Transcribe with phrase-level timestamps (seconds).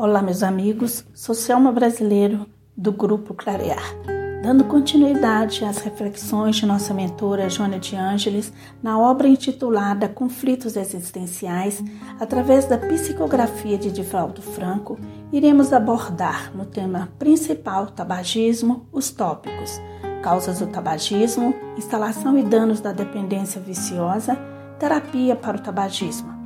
[0.00, 2.46] Olá, meus amigos, sou Selma Brasileiro
[2.76, 3.82] do Grupo Clarear,
[4.40, 11.82] dando continuidade às reflexões de nossa mentora Joana de Ângeles na obra intitulada Conflitos Existenciais,
[12.20, 14.96] através da psicografia de Divaldo Franco,
[15.32, 19.80] iremos abordar no tema principal tabagismo os tópicos.
[20.22, 24.38] Causas do tabagismo, instalação e danos da dependência viciosa,
[24.78, 26.37] terapia para o tabagismo.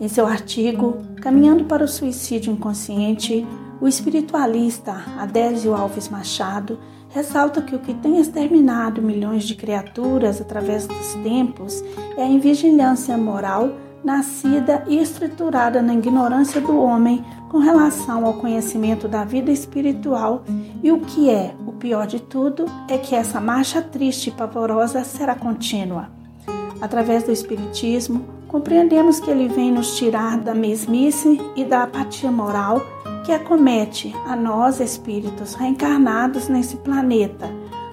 [0.00, 3.46] Em seu artigo Caminhando para o Suicídio Inconsciente,
[3.80, 10.86] o espiritualista Adésio Alves Machado ressalta que o que tem exterminado milhões de criaturas através
[10.86, 11.82] dos tempos
[12.16, 13.70] é a invigilância moral
[14.04, 20.44] nascida e estruturada na ignorância do homem com relação ao conhecimento da vida espiritual,
[20.82, 25.02] e o que é o pior de tudo é que essa marcha triste e pavorosa
[25.04, 26.10] será contínua.
[26.80, 32.80] Através do Espiritismo, compreendemos que ele vem nos tirar da mesmice e da apatia moral
[33.24, 37.50] que acomete a nós espíritos reencarnados nesse planeta,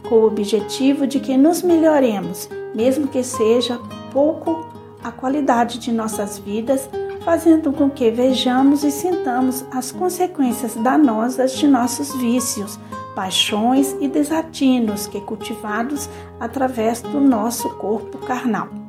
[0.07, 3.79] com o objetivo de que nos melhoremos, mesmo que seja
[4.13, 4.63] pouco
[5.03, 6.87] a qualidade de nossas vidas,
[7.25, 12.79] fazendo com que vejamos e sintamos as consequências danosas de nossos vícios,
[13.15, 16.07] paixões e desatinos que cultivados
[16.39, 18.80] através do nosso corpo carnal.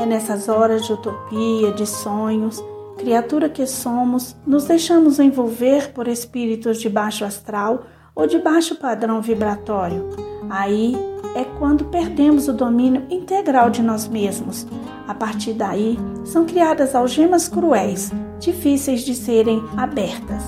[0.00, 2.64] É nessas horas de utopia, de sonhos,
[2.96, 7.82] criatura que somos, nos deixamos envolver por espíritos de baixo astral
[8.14, 10.08] ou de baixo padrão vibratório.
[10.48, 10.96] Aí
[11.36, 14.66] é quando perdemos o domínio integral de nós mesmos.
[15.06, 20.42] A partir daí, são criadas algemas cruéis, difíceis de serem abertas.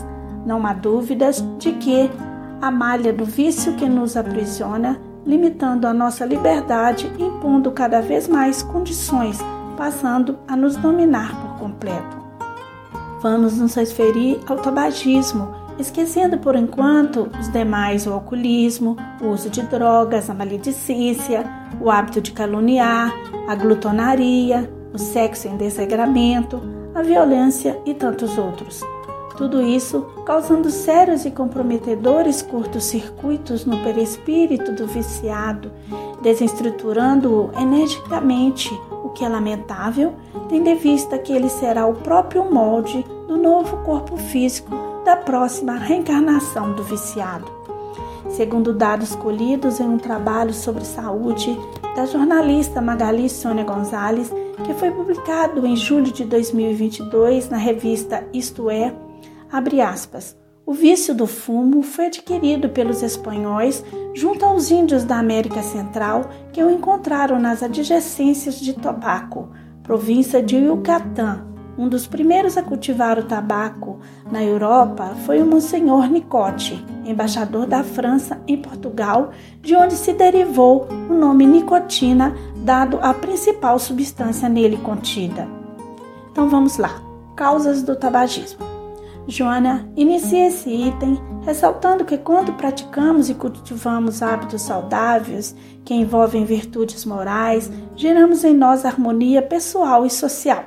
[0.47, 2.11] Não há dúvidas de que
[2.59, 8.62] a malha do vício que nos aprisiona limitando a nossa liberdade, impondo cada vez mais
[8.62, 9.39] condições,
[9.77, 12.23] passando a nos dominar por completo.
[13.20, 19.62] Vamos nos referir ao tabagismo, esquecendo por enquanto os demais o alcoolismo, o uso de
[19.62, 21.44] drogas, a maledicência,
[21.81, 23.12] o hábito de caluniar,
[23.49, 26.60] a glutonaria, o sexo em desregramento,
[26.94, 28.83] a violência e tantos outros.
[29.42, 35.72] Tudo isso causando sérios e comprometedores curtos-circuitos no perispírito do viciado,
[36.22, 38.72] desestruturando-o energicamente,
[39.03, 40.14] o que é lamentável,
[40.48, 44.70] tendo em vista que ele será o próprio molde do novo corpo físico
[45.04, 47.50] da próxima reencarnação do viciado.
[48.28, 51.59] Segundo dados colhidos em um trabalho sobre saúde
[51.97, 54.32] da jornalista Magali Sônia Gonzalez,
[54.64, 58.94] que foi publicado em julho de 2022 na revista Isto É,
[59.83, 60.37] aspas.
[60.65, 66.63] O vício do fumo foi adquirido pelos espanhóis junto aos índios da América Central que
[66.63, 69.51] o encontraram nas adjacências de Tobaco,
[69.83, 71.47] província de Yucatán.
[71.77, 73.99] Um dos primeiros a cultivar o tabaco
[74.31, 79.31] na Europa foi o Monsenhor Nicote, embaixador da França em Portugal,
[79.61, 85.49] de onde se derivou o nome nicotina, dado à principal substância nele contida.
[86.31, 87.03] Então vamos lá.
[87.34, 88.72] Causas do tabagismo.
[89.27, 97.05] Joana inicia esse item ressaltando que quando praticamos e cultivamos hábitos saudáveis que envolvem virtudes
[97.05, 100.65] morais, geramos em nós harmonia pessoal e social,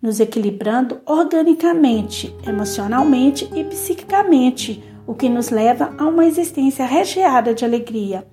[0.00, 7.64] nos equilibrando organicamente, emocionalmente e psiquicamente, o que nos leva a uma existência recheada de
[7.64, 8.26] alegria.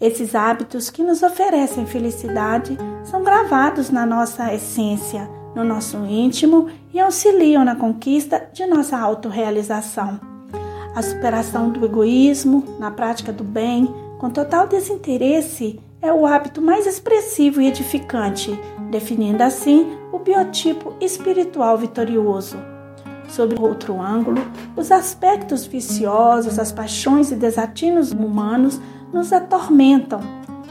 [0.00, 7.00] Esses hábitos que nos oferecem felicidade são gravados na nossa essência, no nosso íntimo e
[7.00, 10.20] auxiliam na conquista de nossa autorrealização.
[10.94, 16.86] A superação do egoísmo, na prática do bem, com total desinteresse, é o hábito mais
[16.86, 18.58] expressivo e edificante,
[18.90, 22.58] definindo assim o biotipo espiritual vitorioso.
[23.28, 24.40] Sob outro ângulo,
[24.76, 28.80] os aspectos viciosos, as paixões e desatinos humanos
[29.12, 30.20] nos atormentam,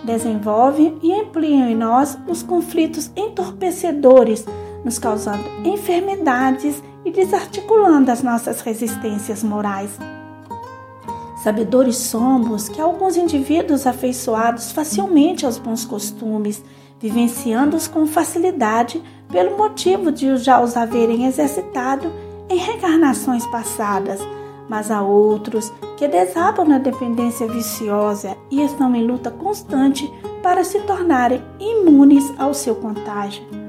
[0.03, 4.45] desenvolvem e ampliam em nós os conflitos entorpecedores
[4.85, 9.89] nos causando enfermidades e desarticulando as nossas resistências morais.
[11.43, 16.63] Sabedores somos que alguns indivíduos afeiçoados facilmente aos bons costumes,
[16.99, 22.11] vivenciando-os com facilidade pelo motivo de já os haverem exercitado
[22.49, 24.19] em reencarnações passadas,
[24.69, 30.11] mas há outros que desabam na dependência viciosa e estão em luta constante
[30.41, 33.64] para se tornarem imunes ao seu contágio.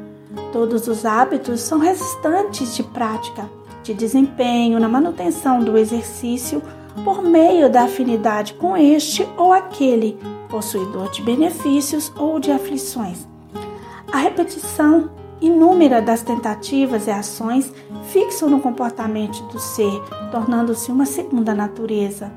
[0.57, 3.47] Todos os hábitos são resultantes de prática,
[3.83, 6.63] de desempenho na manutenção do exercício
[7.05, 10.19] por meio da afinidade com este ou aquele,
[10.49, 13.29] possuidor de benefícios ou de aflições.
[14.11, 15.11] A repetição
[15.43, 17.71] inúmeras das tentativas e ações
[18.05, 20.01] fixam no comportamento do ser,
[20.33, 22.33] tornando-se uma segunda natureza.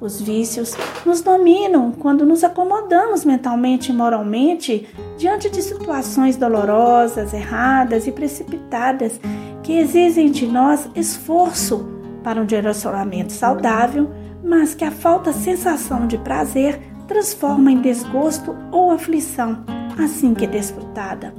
[0.00, 0.74] Os vícios
[1.04, 4.88] nos dominam quando nos acomodamos mentalmente e moralmente
[5.18, 9.20] diante de situações dolorosas, erradas e precipitadas
[9.62, 11.86] que exigem de nós esforço
[12.24, 14.10] para um direcionamento saudável,
[14.42, 19.62] mas que a falta sensação de prazer transforma em desgosto ou aflição
[20.02, 21.34] assim que desfrutada.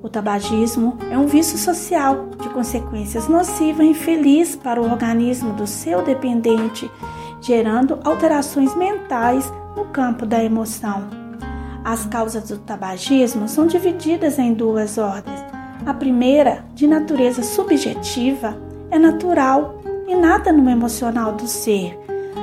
[0.00, 5.66] O tabagismo é um vício social de consequências nocivas e infeliz para o organismo do
[5.66, 6.88] seu dependente
[7.40, 11.08] gerando alterações mentais no campo da emoção.
[11.84, 15.40] As causas do tabagismo são divididas em duas ordens.
[15.86, 18.56] A primeira, de natureza subjetiva,
[18.90, 21.98] é natural, inata no emocional do ser.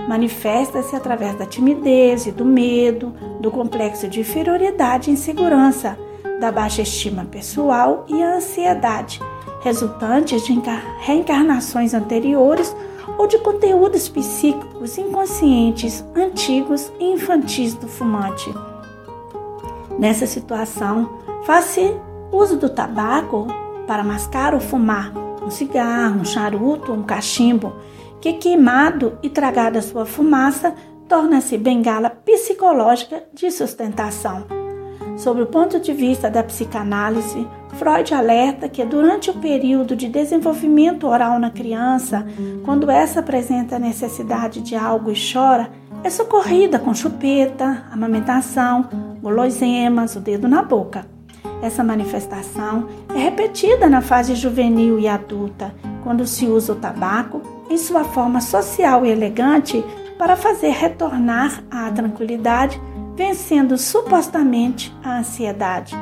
[0.07, 5.98] Manifesta-se através da timidez e do medo, do complexo de inferioridade e insegurança,
[6.39, 9.19] da baixa estima pessoal e a ansiedade,
[9.62, 10.59] resultantes de
[11.00, 12.75] reencarnações anteriores
[13.17, 18.53] ou de conteúdos psíquicos inconscientes, antigos e infantis do fumante.
[19.97, 21.95] Nessa situação, faz-se
[22.31, 23.47] uso do tabaco
[23.88, 25.13] para mascar ou fumar
[25.45, 27.73] um cigarro, um charuto ou um cachimbo,
[28.19, 30.73] que queimado e tragada sua fumaça
[31.07, 34.55] torna-se bengala psicológica de sustentação.
[35.17, 41.07] Sob o ponto de vista da psicanálise, Freud alerta que durante o período de desenvolvimento
[41.07, 42.25] oral na criança,
[42.63, 45.69] quando essa apresenta necessidade de algo e chora,
[46.03, 48.88] é socorrida com chupeta, amamentação,
[49.21, 51.06] guloseimas, o dedo na boca.
[51.62, 55.73] Essa manifestação é repetida na fase juvenil e adulta,
[56.03, 59.83] quando se usa o tabaco em sua forma social e elegante
[60.17, 62.79] para fazer retornar à tranquilidade,
[63.15, 65.95] vencendo supostamente a ansiedade.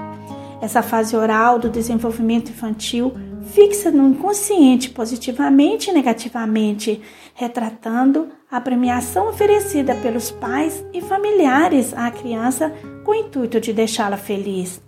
[0.62, 3.14] Essa fase oral do desenvolvimento infantil
[3.52, 7.02] fixa no inconsciente positivamente e negativamente,
[7.36, 12.74] retratando a premiação oferecida pelos pais e familiares à criança
[13.04, 14.82] com o intuito de deixá-la feliz.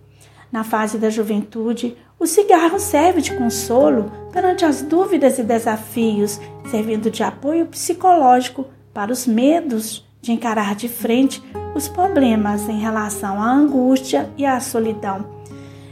[0.52, 6.40] Na fase da juventude, o cigarro serve de consolo perante as dúvidas e desafios,
[6.72, 11.44] servindo de apoio psicológico para os medos de encarar de frente
[11.76, 15.26] os problemas em relação à angústia e à solidão.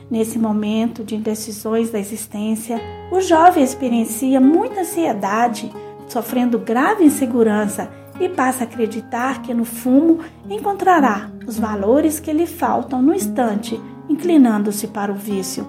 [0.10, 2.80] Nesse momento de indecisões da existência,
[3.12, 5.72] o jovem experiencia muita ansiedade,
[6.08, 7.90] sofrendo grave insegurança
[8.20, 10.20] e passa a acreditar que no fumo
[10.50, 15.68] encontrará os valores que lhe faltam no instante, inclinando-se para o vício.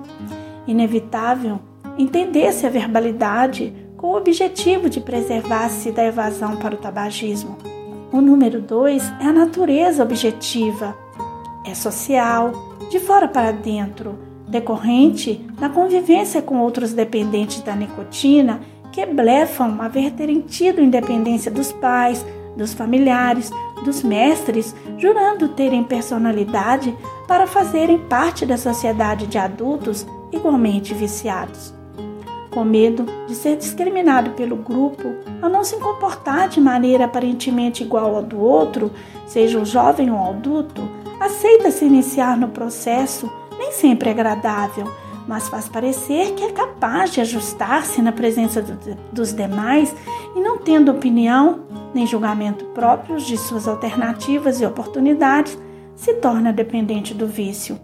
[0.66, 1.58] Inevitável
[1.98, 7.73] entender-se a verbalidade com o objetivo de preservar-se da evasão para o tabagismo.
[8.14, 10.96] O número dois é a natureza objetiva,
[11.66, 12.52] é social,
[12.88, 14.16] de fora para dentro,
[14.46, 18.60] decorrente da convivência com outros dependentes da nicotina
[18.92, 22.24] que blefam haver terem tido independência dos pais,
[22.56, 23.50] dos familiares,
[23.84, 26.96] dos mestres, jurando terem personalidade
[27.26, 31.74] para fazerem parte da sociedade de adultos igualmente viciados.
[32.54, 35.12] Com medo de ser discriminado pelo grupo
[35.42, 38.92] ao não se comportar de maneira aparentemente igual ao do outro,
[39.26, 43.28] seja o jovem ou adulto, aceita se iniciar no processo
[43.58, 44.86] nem sempre é agradável,
[45.26, 49.94] mas faz parecer que é capaz de ajustar-se na presença do, dos demais
[50.36, 51.64] e não tendo opinião
[51.94, 55.56] nem julgamento próprios de suas alternativas e oportunidades,
[55.94, 57.78] se torna dependente do vício.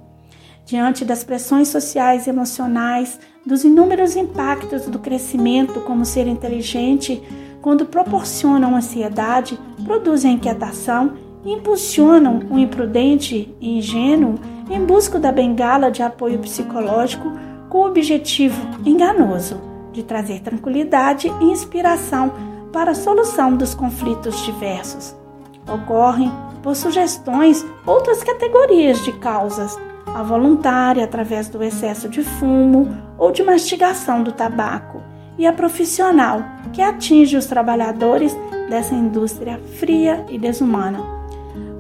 [0.65, 7.23] Diante das pressões sociais e emocionais, dos inúmeros impactos do crescimento como ser inteligente,
[7.61, 11.15] quando proporcionam ansiedade, produzem inquietação
[11.45, 14.35] e impulsionam o imprudente e ingênuo
[14.71, 17.33] em busca da bengala de apoio psicológico
[17.69, 19.61] com o objetivo enganoso
[19.93, 22.33] de trazer tranquilidade e inspiração
[22.73, 25.15] para a solução dos conflitos diversos.
[25.69, 26.31] Ocorrem,
[26.63, 29.79] por sugestões, outras categorias de causas,
[30.15, 32.89] a voluntária através do excesso de fumo
[33.19, 35.03] ou de mastigação do tabaco,
[35.39, 38.37] e a profissional, que atinge os trabalhadores
[38.69, 41.01] dessa indústria fria e desumana.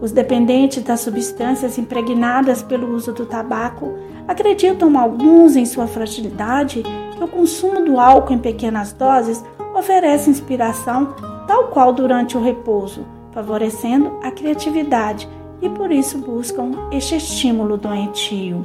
[0.01, 6.83] Os dependentes das substâncias impregnadas pelo uso do tabaco acreditam alguns em sua fragilidade
[7.15, 9.45] que o consumo do álcool em pequenas doses
[9.75, 11.15] oferece inspiração
[11.47, 15.29] tal qual durante o repouso, favorecendo a criatividade
[15.63, 18.65] e por isso buscam este estímulo doentio.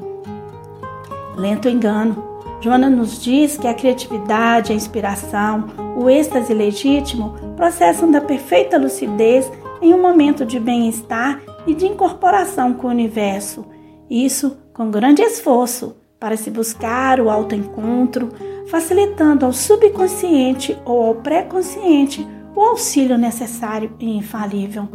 [1.36, 2.36] Lento engano.
[2.62, 5.66] Joana nos diz que a criatividade, a inspiração,
[5.98, 12.74] o êxtase legítimo processam da perfeita lucidez em um momento de bem-estar e de incorporação
[12.74, 13.66] com o universo.
[14.10, 18.30] Isso com grande esforço, para se buscar o autoencontro,
[18.68, 24.88] facilitando ao subconsciente ou ao pré-consciente o auxílio necessário e infalível.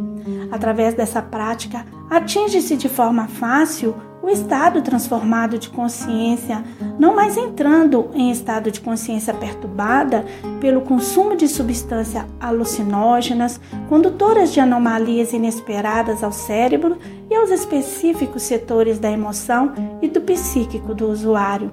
[0.51, 6.63] Através dessa prática, atinge-se de forma fácil o estado transformado de consciência,
[6.99, 10.23] não mais entrando em estado de consciência perturbada
[10.59, 16.97] pelo consumo de substâncias alucinógenas, condutoras de anomalias inesperadas ao cérebro
[17.29, 21.71] e aos específicos setores da emoção e do psíquico do usuário.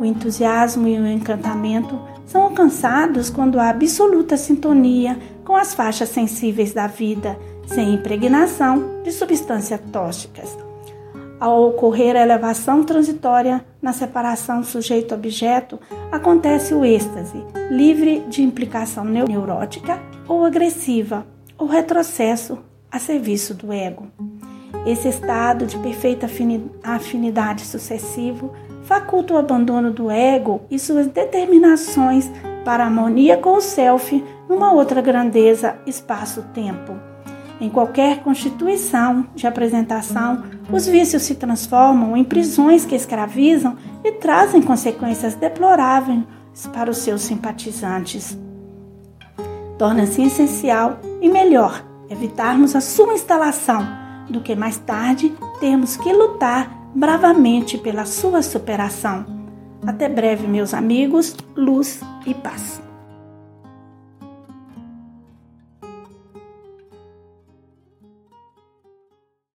[0.00, 2.00] O entusiasmo e o encantamento
[2.34, 9.12] são alcançados quando há absoluta sintonia com as faixas sensíveis da vida, sem impregnação de
[9.12, 10.58] substâncias tóxicas.
[11.38, 15.78] Ao ocorrer a elevação transitória na separação sujeito-objeto,
[16.10, 21.24] acontece o êxtase, livre de implicação neurótica ou agressiva,
[21.56, 22.58] ou retrocesso
[22.90, 24.08] a serviço do ego.
[24.84, 26.28] Esse estado de perfeita
[26.82, 28.52] afinidade sucessivo
[28.84, 32.30] faculta o abandono do ego e suas determinações
[32.64, 36.92] para a harmonia com o self numa outra grandeza, espaço-tempo.
[37.60, 44.60] Em qualquer constituição de apresentação, os vícios se transformam em prisões que escravizam e trazem
[44.60, 46.24] consequências deploráveis
[46.72, 48.36] para os seus simpatizantes.
[49.78, 53.86] Torna-se essencial e melhor evitarmos a sua instalação
[54.28, 59.26] do que mais tarde termos que lutar bravamente pela sua superação.
[59.86, 62.80] Até breve, meus amigos, luz e paz.